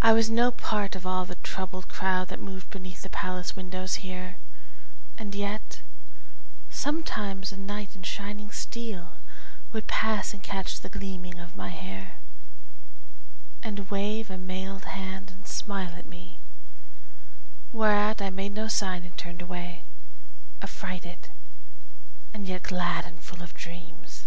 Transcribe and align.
I 0.00 0.14
was 0.14 0.30
no 0.30 0.50
part 0.50 0.96
of 0.96 1.04
all 1.06 1.26
the 1.26 1.34
troubled 1.44 1.88
crowd 1.88 2.28
That 2.28 2.40
moved 2.40 2.70
beneath 2.70 3.02
the 3.02 3.10
palace 3.10 3.54
windows 3.54 3.96
here, 3.96 4.36
And 5.18 5.34
yet 5.34 5.82
sometimes 6.70 7.52
a 7.52 7.58
knight 7.58 7.94
in 7.94 8.02
shining 8.02 8.50
steel 8.50 9.18
Would 9.72 9.86
pass 9.88 10.32
and 10.32 10.42
catch 10.42 10.80
the 10.80 10.88
gleaming 10.88 11.38
of 11.38 11.54
my 11.54 11.68
hair, 11.68 12.12
And 13.62 13.90
wave 13.90 14.30
a 14.30 14.38
mailed 14.38 14.86
hand 14.86 15.30
and 15.30 15.46
smile 15.46 15.92
at 15.94 16.06
me, 16.06 16.38
Whereat 17.74 18.22
I 18.22 18.30
made 18.30 18.54
no 18.54 18.68
sign 18.68 19.04
and 19.04 19.18
turned 19.18 19.42
away, 19.42 19.82
Affrighted 20.62 21.28
and 22.32 22.48
yet 22.48 22.62
glad 22.62 23.04
and 23.04 23.22
full 23.22 23.42
of 23.42 23.52
dreams. 23.52 24.24